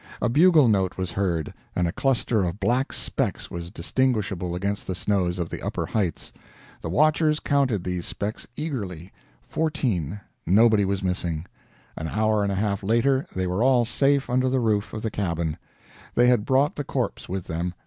A 0.19 0.29
bugle 0.29 0.67
note 0.67 0.97
was 0.97 1.11
heard, 1.11 1.53
and 1.75 1.87
a 1.87 1.91
cluster 1.91 2.43
of 2.43 2.59
black 2.59 2.91
specks 2.91 3.51
was 3.51 3.69
distinguishable 3.69 4.55
against 4.55 4.87
the 4.87 4.95
snows 4.95 5.37
of 5.37 5.49
the 5.49 5.61
upper 5.63 5.85
heights. 5.85 6.33
The 6.81 6.89
watchers 6.89 7.39
counted 7.39 7.83
these 7.83 8.07
specks 8.07 8.47
eagerly 8.55 9.13
fourteen 9.43 10.19
nobody 10.43 10.85
was 10.85 11.03
missing. 11.03 11.45
An 11.95 12.07
hour 12.07 12.41
and 12.41 12.51
a 12.51 12.55
half 12.55 12.81
later 12.81 13.27
they 13.35 13.45
were 13.45 13.61
all 13.61 13.85
safe 13.85 14.27
under 14.27 14.49
the 14.49 14.59
roof 14.59 14.91
of 14.91 15.03
the 15.03 15.11
cabin. 15.11 15.55
They 16.15 16.25
had 16.25 16.45
brought 16.45 16.77
the 16.77 16.83
corpse 16.83 17.29
with 17.29 17.43
them. 17.45 17.75